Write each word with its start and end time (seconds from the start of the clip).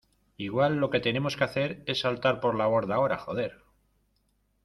igual 0.37 0.77
lo 0.77 0.89
que 0.89 0.99
tenemos 0.99 1.37
que 1.37 1.43
hacer 1.43 1.83
es 1.85 1.99
saltar 1.99 2.39
por 2.39 2.55
la 2.55 2.65
borda 2.65 2.95
ahora, 2.95 3.19
joder. 3.19 3.61